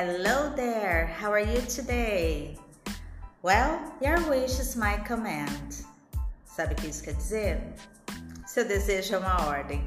Hello 0.00 0.54
there, 0.54 1.08
how 1.20 1.32
are 1.32 1.40
you 1.40 1.60
today? 1.62 2.56
Well, 3.42 3.80
your 4.00 4.20
wish 4.30 4.60
is 4.60 4.76
my 4.76 4.96
command. 4.98 5.84
Sabe 6.46 6.74
o 6.74 6.76
que 6.76 6.86
isso 6.86 7.02
quer 7.02 7.14
dizer? 7.14 7.74
Seu 8.46 8.64
desejo 8.64 9.16
é 9.16 9.18
uma 9.18 9.48
ordem. 9.48 9.84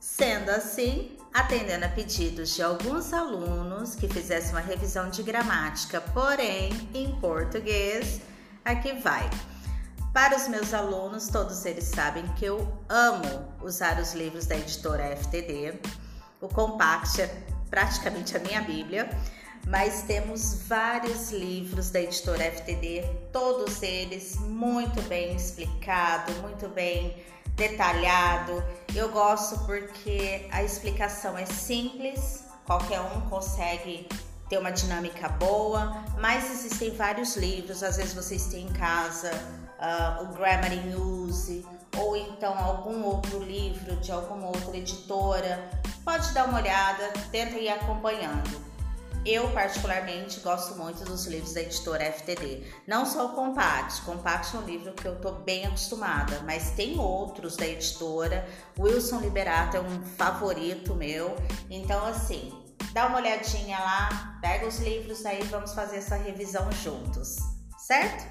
Sendo 0.00 0.50
assim, 0.50 1.16
atendendo 1.32 1.86
a 1.86 1.88
pedidos 1.88 2.56
de 2.56 2.62
alguns 2.62 3.14
alunos 3.14 3.94
que 3.94 4.06
fizessem 4.06 4.50
uma 4.50 4.60
revisão 4.60 5.08
de 5.08 5.22
gramática, 5.22 6.02
porém 6.12 6.70
em 6.92 7.18
português, 7.18 8.20
aqui 8.66 8.92
vai. 9.00 9.30
Para 10.12 10.36
os 10.36 10.46
meus 10.46 10.74
alunos, 10.74 11.28
todos 11.28 11.64
eles 11.64 11.84
sabem 11.84 12.26
que 12.34 12.44
eu 12.44 12.70
amo 12.86 13.48
usar 13.62 13.98
os 13.98 14.12
livros 14.12 14.44
da 14.44 14.58
editora 14.58 15.16
FTD. 15.16 15.80
O 16.38 16.48
Compact 16.48 17.22
é 17.22 17.58
praticamente 17.70 18.36
a 18.36 18.40
minha 18.40 18.60
Bíblia, 18.62 19.08
mas 19.68 20.02
temos 20.02 20.62
vários 20.66 21.30
livros 21.30 21.90
da 21.90 22.00
editora 22.00 22.42
FTD, 22.52 23.04
todos 23.30 23.82
eles 23.82 24.36
muito 24.36 25.00
bem 25.02 25.36
explicado, 25.36 26.32
muito 26.40 26.68
bem 26.68 27.14
detalhado. 27.54 28.64
Eu 28.94 29.10
gosto 29.10 29.58
porque 29.66 30.48
a 30.50 30.62
explicação 30.62 31.36
é 31.36 31.44
simples, 31.44 32.44
qualquer 32.64 33.00
um 33.00 33.20
consegue 33.28 34.08
ter 34.48 34.56
uma 34.56 34.70
dinâmica 34.70 35.28
boa, 35.28 36.02
mas 36.18 36.50
existem 36.50 36.90
vários 36.90 37.36
livros, 37.36 37.82
às 37.82 37.98
vezes 37.98 38.14
vocês 38.14 38.46
têm 38.46 38.64
em 38.64 38.72
casa 38.72 39.30
uh, 39.78 40.22
o 40.22 40.26
Grammar 40.34 40.72
in 40.72 40.94
Use 40.94 41.66
ou 41.94 42.16
então 42.16 42.58
algum 42.58 43.04
outro 43.04 43.42
livro 43.42 43.96
de 43.96 44.10
alguma 44.10 44.46
outra 44.46 44.74
editora, 44.78 45.68
pode 46.02 46.32
dar 46.32 46.46
uma 46.46 46.58
olhada, 46.58 47.12
tenta 47.30 47.58
ir 47.58 47.68
acompanhando. 47.68 48.67
Eu, 49.30 49.50
particularmente, 49.50 50.40
gosto 50.40 50.74
muito 50.74 51.04
dos 51.04 51.26
livros 51.26 51.52
da 51.52 51.60
editora 51.60 52.02
FTD. 52.12 52.62
Não 52.86 53.04
só 53.04 53.26
o 53.26 53.34
Compact. 53.34 54.00
Compact 54.00 54.56
é 54.56 54.58
um 54.58 54.64
livro 54.64 54.94
que 54.94 55.04
eu 55.04 55.20
tô 55.20 55.32
bem 55.32 55.66
acostumada, 55.66 56.40
mas 56.46 56.70
tem 56.70 56.98
outros 56.98 57.54
da 57.54 57.66
editora. 57.66 58.48
Wilson 58.78 59.20
Liberato 59.20 59.76
é 59.76 59.80
um 59.82 60.02
favorito 60.16 60.94
meu. 60.94 61.36
Então, 61.68 62.06
assim, 62.06 62.50
dá 62.94 63.06
uma 63.06 63.18
olhadinha 63.18 63.78
lá, 63.78 64.38
pega 64.40 64.66
os 64.66 64.78
livros 64.78 65.26
aí, 65.26 65.42
vamos 65.42 65.74
fazer 65.74 65.98
essa 65.98 66.16
revisão 66.16 66.72
juntos, 66.72 67.36
certo? 67.76 68.26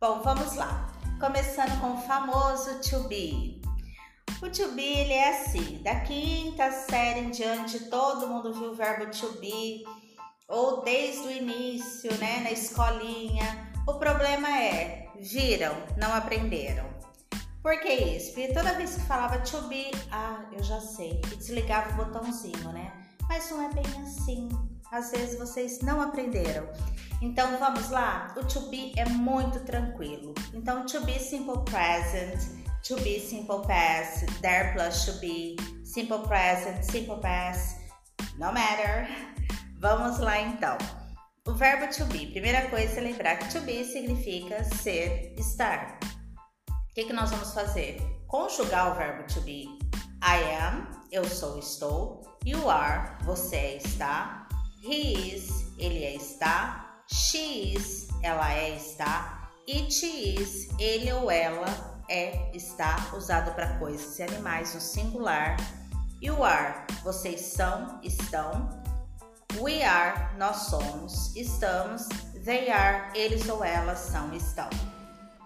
Bom, 0.00 0.22
vamos 0.22 0.54
lá. 0.54 0.90
Começando 1.20 1.78
com 1.78 1.92
o 1.92 2.00
famoso 2.06 2.80
to 2.80 3.06
be. 3.06 3.60
O 4.42 4.48
to 4.48 4.72
be 4.72 4.82
ele 4.82 5.12
é 5.12 5.28
assim, 5.28 5.82
da 5.82 6.00
quinta 6.00 6.72
série 6.72 7.20
em 7.20 7.30
diante, 7.30 7.90
todo 7.90 8.26
mundo 8.26 8.54
viu 8.54 8.70
o 8.70 8.74
verbo 8.74 9.10
to 9.10 9.30
be 9.38 9.84
ou 10.52 10.82
desde 10.82 11.26
o 11.26 11.30
início, 11.30 12.14
né, 12.18 12.40
na 12.40 12.50
escolinha. 12.52 13.72
O 13.88 13.94
problema 13.94 14.48
é, 14.60 15.08
viram, 15.18 15.74
não 15.96 16.14
aprenderam. 16.14 16.84
Por 17.62 17.80
que 17.80 17.88
isso? 17.88 18.34
Porque 18.34 18.52
toda 18.52 18.74
vez 18.74 18.96
que 18.96 19.00
falava 19.02 19.38
to 19.40 19.62
be, 19.62 19.90
ah, 20.10 20.44
eu 20.52 20.62
já 20.62 20.78
sei, 20.78 21.22
e 21.32 21.36
desligava 21.36 21.90
o 21.92 22.04
botãozinho, 22.04 22.70
né? 22.72 22.92
Mas 23.28 23.50
não 23.50 23.62
é 23.62 23.72
bem 23.72 23.84
assim. 24.02 24.48
Às 24.90 25.10
vezes 25.10 25.38
vocês 25.38 25.80
não 25.80 26.02
aprenderam. 26.02 26.68
Então 27.22 27.56
vamos 27.58 27.88
lá? 27.88 28.34
O 28.36 28.44
to 28.44 28.68
be 28.68 28.92
é 28.96 29.06
muito 29.06 29.60
tranquilo. 29.60 30.34
Então, 30.52 30.84
to 30.84 31.00
be 31.06 31.18
simple 31.18 31.64
present, 31.64 32.38
to 32.86 32.96
be 32.96 33.18
simple 33.20 33.66
past, 33.66 34.26
there 34.42 34.74
plus 34.74 35.06
to 35.06 35.12
be, 35.20 35.56
simple 35.82 36.18
present, 36.18 36.82
simple 36.82 37.16
past, 37.22 37.78
no 38.36 38.52
matter. 38.52 39.08
Vamos 39.82 40.20
lá 40.20 40.40
então. 40.40 40.78
O 41.44 41.54
verbo 41.54 41.92
to 41.92 42.04
be, 42.04 42.28
primeira 42.28 42.70
coisa 42.70 43.00
é 43.00 43.02
lembrar 43.02 43.36
que 43.36 43.52
to 43.52 43.60
be 43.62 43.84
significa 43.84 44.62
ser, 44.62 45.34
estar. 45.36 45.98
O 46.68 46.94
que, 46.94 47.06
que 47.06 47.12
nós 47.12 47.32
vamos 47.32 47.52
fazer? 47.52 48.00
Conjugar 48.28 48.92
o 48.92 48.94
verbo 48.94 49.26
to 49.26 49.40
be. 49.40 49.64
I 50.22 50.54
am, 50.62 50.88
eu 51.10 51.24
sou, 51.24 51.58
estou. 51.58 52.22
You 52.46 52.70
are, 52.70 53.24
você 53.24 53.56
é, 53.56 53.76
está. 53.78 54.46
He 54.84 55.34
is, 55.34 55.74
ele 55.76 56.04
é, 56.04 56.14
está. 56.14 57.02
She 57.08 57.74
is, 57.74 58.06
ela 58.22 58.52
é, 58.52 58.76
está. 58.76 59.50
It 59.68 60.06
is, 60.06 60.68
ele 60.78 61.12
ou 61.12 61.28
ela 61.28 61.66
é, 62.08 62.52
está, 62.54 63.10
usado 63.16 63.52
para 63.56 63.80
coisas 63.80 64.16
e 64.16 64.22
animais 64.22 64.76
no 64.76 64.80
singular. 64.80 65.56
You 66.20 66.44
are, 66.44 66.86
vocês 67.02 67.40
são, 67.40 67.98
estão. 68.04 68.81
We 69.62 69.84
are, 69.84 70.36
nós 70.38 70.56
somos, 70.56 71.36
estamos, 71.36 72.08
they 72.44 72.68
are, 72.68 73.16
eles 73.16 73.48
ou 73.48 73.62
elas 73.62 74.00
são, 74.00 74.34
estão. 74.34 74.68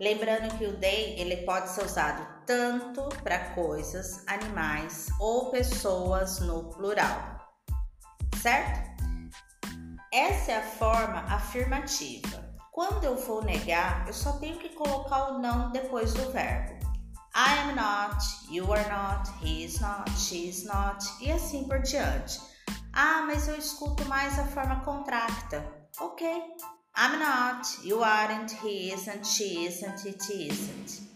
Lembrando 0.00 0.52
que 0.58 0.66
o 0.66 0.76
they 0.78 1.14
ele 1.16 1.36
pode 1.46 1.68
ser 1.68 1.84
usado 1.84 2.26
tanto 2.44 3.08
para 3.22 3.50
coisas, 3.50 4.24
animais 4.26 5.06
ou 5.20 5.52
pessoas 5.52 6.40
no 6.40 6.64
plural, 6.70 7.38
certo? 8.42 8.90
Essa 10.12 10.52
é 10.52 10.56
a 10.56 10.62
forma 10.62 11.20
afirmativa. 11.32 12.52
Quando 12.72 13.04
eu 13.04 13.16
for 13.16 13.44
negar, 13.44 14.08
eu 14.08 14.12
só 14.12 14.32
tenho 14.38 14.58
que 14.58 14.70
colocar 14.70 15.34
o 15.34 15.38
não 15.38 15.70
depois 15.70 16.12
do 16.14 16.32
verbo. 16.32 16.80
I 17.32 17.58
am 17.60 17.76
not, 17.76 18.18
you 18.50 18.72
are 18.72 18.88
not, 18.90 19.30
he 19.40 19.64
is 19.64 19.78
not, 19.78 20.10
she 20.18 20.48
is 20.48 20.64
not 20.64 20.98
e 21.20 21.30
assim 21.30 21.68
por 21.68 21.78
diante. 21.82 22.50
Ah, 22.92 23.22
mas 23.26 23.46
eu 23.48 23.56
escuto 23.56 24.04
mais 24.06 24.38
a 24.38 24.44
forma 24.46 24.80
contracta. 24.80 25.64
Ok. 26.00 26.26
I'm 26.96 27.18
not, 27.18 27.86
you 27.86 28.02
aren't, 28.02 28.52
he 28.64 28.92
isn't, 28.92 29.24
she 29.24 29.64
isn't, 29.66 30.08
it 30.08 30.22
isn't. 30.32 31.08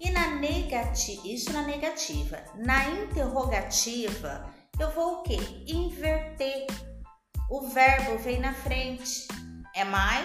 E 0.00 0.10
na 0.10 0.36
negativa, 0.36 1.22
isso 1.24 1.52
na 1.52 1.62
negativa. 1.62 2.44
Na 2.54 2.88
interrogativa, 2.90 4.48
eu 4.78 4.90
vou 4.92 5.14
o 5.14 5.22
quê? 5.22 5.38
Inverter. 5.66 6.66
O 7.50 7.68
verbo 7.68 8.18
vem 8.18 8.40
na 8.40 8.54
frente. 8.54 9.26
Am 9.74 9.92
I? 9.94 10.24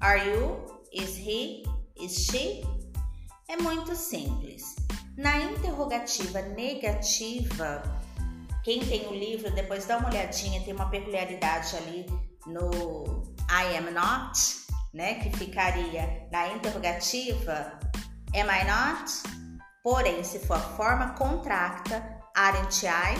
Are 0.00 0.28
you? 0.28 0.82
Is 0.92 1.16
he? 1.16 1.62
Is 1.96 2.26
she? 2.26 2.62
É 3.48 3.56
muito 3.56 3.94
simples. 3.94 4.74
Na 5.16 5.38
interrogativa 5.38 6.42
negativa, 6.42 7.82
quem 8.64 8.80
tem 8.80 9.06
o 9.06 9.12
livro, 9.12 9.54
depois 9.54 9.84
dá 9.84 9.98
uma 9.98 10.08
olhadinha, 10.08 10.62
tem 10.64 10.74
uma 10.74 10.88
peculiaridade 10.88 11.76
ali 11.76 12.06
no 12.46 13.22
I 13.48 13.76
am 13.76 13.90
not, 13.92 14.40
né? 14.92 15.16
Que 15.16 15.30
ficaria 15.36 16.26
na 16.32 16.48
interrogativa 16.48 17.78
Am 18.34 18.50
I 18.50 18.64
not? 18.64 19.22
Porém, 19.84 20.24
se 20.24 20.40
for 20.40 20.56
a 20.56 20.60
forma 20.60 21.10
contracta, 21.10 22.02
aren't 22.34 22.84
I? 22.84 23.16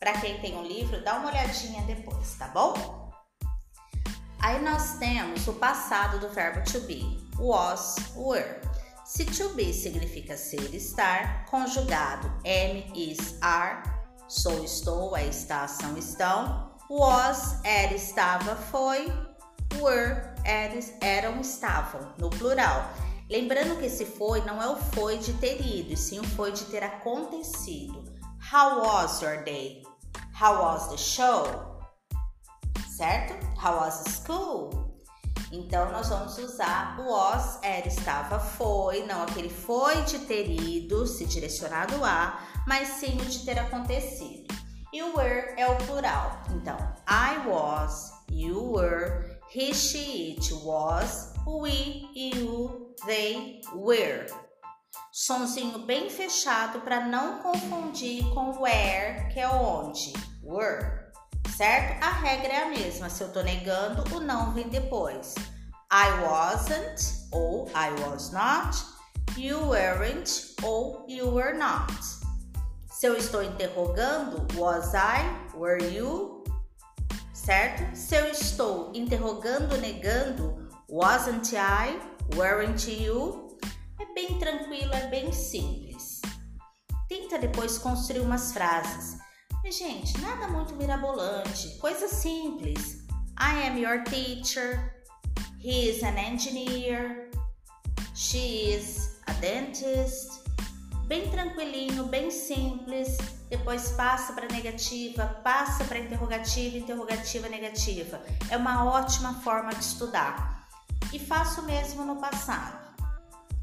Para 0.00 0.14
quem 0.20 0.40
tem 0.40 0.56
o 0.56 0.62
livro, 0.62 1.04
dá 1.04 1.18
uma 1.18 1.28
olhadinha 1.28 1.82
depois, 1.82 2.34
tá 2.34 2.48
bom? 2.48 3.12
Aí 4.40 4.60
nós 4.60 4.98
temos 4.98 5.46
o 5.46 5.52
passado 5.52 6.18
do 6.18 6.28
verbo 6.30 6.64
to 6.64 6.80
be, 6.80 7.16
was, 7.38 7.94
were. 8.16 8.60
Se 9.04 9.24
to 9.24 9.50
be 9.50 9.72
significa 9.72 10.36
ser, 10.36 10.74
estar, 10.74 11.44
conjugado 11.44 12.26
am, 12.44 12.92
is, 12.96 13.38
are, 13.40 13.84
Sou, 14.34 14.64
estou, 14.64 15.14
é, 15.14 15.26
está, 15.26 15.68
são, 15.68 15.94
estão. 15.98 16.72
Was, 16.88 17.62
era, 17.62 17.92
estava, 17.92 18.56
foi. 18.56 19.12
Were, 19.78 20.22
eres, 20.42 20.94
eram, 21.02 21.38
estavam, 21.42 22.14
no 22.16 22.30
plural. 22.30 22.82
Lembrando 23.28 23.78
que 23.78 23.84
esse 23.84 24.06
foi 24.06 24.42
não 24.46 24.62
é 24.62 24.66
o 24.66 24.76
foi 24.76 25.18
de 25.18 25.34
ter 25.34 25.60
ido, 25.60 25.92
e 25.92 25.96
sim 25.98 26.18
o 26.18 26.24
foi 26.24 26.50
de 26.50 26.64
ter 26.64 26.82
acontecido. 26.82 28.10
How 28.50 28.80
was 28.80 29.20
your 29.20 29.44
day? 29.44 29.82
How 30.40 30.62
was 30.62 30.88
the 30.88 30.96
show? 30.96 31.44
Certo? 32.88 33.34
How 33.62 33.80
was 33.80 34.02
school? 34.08 34.81
Então, 35.54 35.92
nós 35.92 36.08
vamos 36.08 36.38
usar 36.38 36.98
o 36.98 37.12
was, 37.12 37.58
era, 37.62 37.86
estava, 37.86 38.40
foi, 38.40 39.04
não 39.04 39.22
aquele 39.22 39.50
foi 39.50 40.00
de 40.04 40.20
ter 40.20 40.48
ido, 40.48 41.06
se 41.06 41.26
direcionado 41.26 42.02
a, 42.02 42.40
mas 42.66 42.88
sim 42.88 43.18
o 43.20 43.24
de 43.26 43.44
ter 43.44 43.58
acontecido. 43.58 44.46
E 44.90 45.02
o 45.02 45.14
were 45.14 45.54
é 45.58 45.66
o 45.68 45.76
plural. 45.76 46.42
Então, 46.52 46.76
I 47.06 47.46
was, 47.46 48.12
you 48.30 48.72
were, 48.72 49.38
he, 49.54 49.74
she, 49.74 50.36
it 50.38 50.54
was, 50.64 51.34
we, 51.46 52.08
you, 52.14 52.94
they 53.04 53.60
were. 53.74 54.24
Sonzinho 55.12 55.80
bem 55.80 56.08
fechado 56.08 56.80
para 56.80 57.04
não 57.04 57.42
confundir 57.42 58.24
com 58.32 58.58
where, 58.58 59.28
que 59.30 59.38
é 59.38 59.48
onde, 59.48 60.14
were. 60.42 61.01
Certo? 61.56 62.02
A 62.02 62.10
regra 62.10 62.52
é 62.52 62.62
a 62.64 62.68
mesma. 62.68 63.08
Se 63.08 63.22
eu 63.22 63.32
tô 63.32 63.42
negando, 63.42 64.04
o 64.14 64.20
não 64.20 64.52
vem 64.52 64.68
depois. 64.68 65.34
I 65.92 66.10
wasn't 66.22 67.28
ou 67.30 67.68
I 67.68 67.90
was 68.02 68.30
not. 68.30 68.76
You 69.36 69.68
weren't 69.68 70.54
ou 70.62 71.04
you 71.08 71.28
were 71.32 71.56
not. 71.56 71.92
Se 72.90 73.06
eu 73.06 73.16
estou 73.16 73.42
interrogando, 73.42 74.46
was 74.56 74.92
I, 74.94 75.56
were 75.56 75.82
you? 75.82 76.42
certo? 77.44 77.96
Se 77.96 78.14
eu 78.14 78.28
estou 78.28 78.92
interrogando, 78.94 79.76
negando, 79.78 80.68
wasn't 80.88 81.52
I, 81.54 81.98
weren't 82.36 82.88
you, 82.88 83.58
é 83.98 84.14
bem 84.14 84.38
tranquilo, 84.38 84.94
é 84.94 85.08
bem 85.08 85.32
simples. 85.32 86.20
Tenta 87.08 87.38
depois 87.38 87.78
construir 87.78 88.20
umas 88.20 88.52
frases. 88.52 89.18
Gente, 89.70 90.20
nada 90.20 90.48
muito 90.48 90.74
mirabolante, 90.74 91.78
coisa 91.78 92.06
simples. 92.06 93.06
I 93.38 93.66
am 93.66 93.78
your 93.78 94.04
teacher. 94.04 94.92
He 95.58 95.88
is 95.88 96.02
an 96.02 96.18
engineer. 96.18 97.30
She 98.14 98.74
is 98.74 99.18
a 99.26 99.32
dentist. 99.34 100.42
Bem 101.06 101.30
tranquilinho, 101.30 102.04
bem 102.04 102.30
simples. 102.30 103.16
Depois 103.48 103.92
passa 103.92 104.34
para 104.34 104.46
negativa, 104.48 105.40
passa 105.42 105.84
para 105.84 106.00
interrogativa, 106.00 106.76
interrogativa, 106.76 107.48
negativa. 107.48 108.20
É 108.50 108.56
uma 108.56 108.84
ótima 108.84 109.40
forma 109.40 109.70
de 109.70 109.84
estudar. 109.84 110.68
E 111.12 111.18
faço 111.18 111.62
mesmo 111.62 112.04
no 112.04 112.16
passado. 112.16 112.91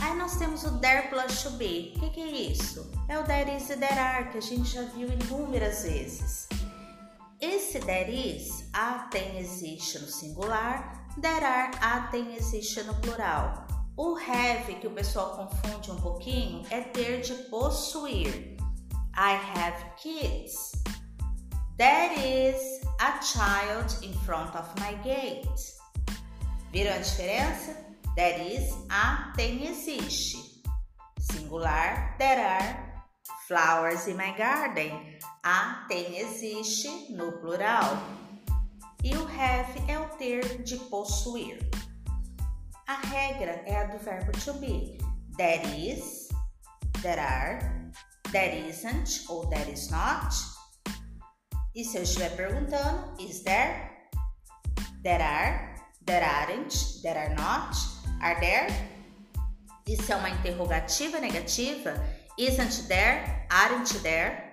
Aí 0.00 0.16
nós 0.16 0.36
temos 0.36 0.64
o 0.64 0.78
there 0.78 1.08
plus 1.08 1.42
be. 1.56 1.92
O 1.96 2.00
que, 2.00 2.10
que, 2.10 2.20
é 2.20 2.26
isso? 2.26 2.90
É 3.08 3.18
o 3.18 3.24
there 3.24 3.54
is 3.56 3.68
e 3.70 3.76
there 3.76 3.98
are, 3.98 4.30
que 4.30 4.38
a 4.38 4.42
gente 4.42 4.70
já 4.70 4.82
viu 4.82 5.08
inúmeras 5.08 5.82
vezes. 5.82 6.48
Esse 7.40 7.78
there 7.80 8.10
is, 8.10 8.68
a 8.72 9.08
tem 9.10 9.38
existe 9.38 9.98
no 9.98 10.08
singular, 10.08 11.06
there 11.20 11.44
are, 11.44 11.70
a 11.80 12.08
tem 12.10 12.34
existe 12.34 12.82
no 12.82 12.94
plural. 12.96 13.66
O 13.96 14.16
have, 14.16 14.74
que 14.76 14.86
o 14.86 14.90
pessoal 14.92 15.36
confunde 15.36 15.90
um 15.90 16.00
pouquinho, 16.00 16.64
é 16.70 16.80
ter 16.80 17.20
de 17.20 17.34
possuir. 17.50 18.56
I 19.16 19.34
have 19.34 19.84
kids. 19.96 20.72
There 21.76 22.14
is 22.14 22.80
a 23.00 23.20
child 23.22 24.04
in 24.04 24.12
front 24.24 24.54
of 24.56 24.68
my 24.80 24.94
gate. 25.02 25.48
Viram 26.72 26.94
a 26.94 26.98
diferença? 26.98 27.87
There 28.18 28.40
is, 28.40 28.74
a 28.90 29.32
tem 29.36 29.64
existe. 29.68 30.64
Singular, 31.20 32.16
there 32.18 32.44
are 32.44 33.04
flowers 33.46 34.08
in 34.08 34.16
my 34.16 34.36
garden. 34.36 34.90
A 35.44 35.86
tem 35.88 36.18
existe 36.18 37.12
no 37.12 37.30
plural. 37.30 37.96
E 39.04 39.14
o 39.14 39.24
have 39.24 39.72
é 39.86 40.00
o 40.00 40.08
ter 40.18 40.64
de 40.64 40.78
possuir. 40.90 41.60
A 42.88 42.94
regra 43.06 43.62
é 43.64 43.76
a 43.76 43.84
do 43.84 43.98
verbo 43.98 44.32
to 44.32 44.54
be. 44.54 44.98
There 45.36 45.62
is, 45.76 46.28
there 47.02 47.20
are, 47.20 47.92
there 48.32 48.68
isn't 48.68 49.26
ou 49.28 49.46
there 49.46 49.70
is 49.70 49.92
not. 49.92 50.34
E 51.72 51.84
se 51.84 51.98
eu 51.98 52.02
estiver 52.02 52.34
perguntando, 52.34 53.14
is 53.20 53.44
there, 53.44 53.92
there 55.04 55.22
are, 55.22 55.76
there 56.04 56.24
aren't, 56.24 57.00
there 57.04 57.16
are 57.16 57.34
not, 57.36 57.76
Are 58.20 58.38
there? 58.40 58.68
Isso 59.86 60.12
é 60.12 60.16
uma 60.16 60.28
interrogativa 60.28 61.18
negativa? 61.18 61.94
Isn't 62.36 62.88
there? 62.88 63.46
Aren't 63.50 63.98
there? 64.00 64.52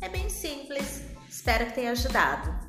É 0.00 0.08
bem 0.08 0.28
simples. 0.28 1.02
Espero 1.28 1.66
que 1.66 1.72
tenha 1.72 1.90
ajudado. 1.90 2.65